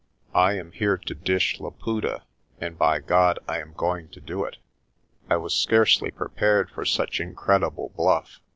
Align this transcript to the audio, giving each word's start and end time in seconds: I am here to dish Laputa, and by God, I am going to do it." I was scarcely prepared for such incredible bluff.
I 0.33 0.53
am 0.53 0.71
here 0.71 0.97
to 0.97 1.13
dish 1.13 1.59
Laputa, 1.59 2.23
and 2.59 2.75
by 2.75 2.97
God, 3.01 3.37
I 3.47 3.59
am 3.59 3.73
going 3.77 4.07
to 4.09 4.19
do 4.19 4.43
it." 4.45 4.57
I 5.29 5.37
was 5.37 5.53
scarcely 5.53 6.09
prepared 6.09 6.71
for 6.71 6.85
such 6.85 7.19
incredible 7.19 7.89
bluff. 7.95 8.39